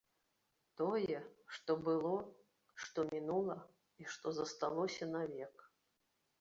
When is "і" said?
4.03-4.11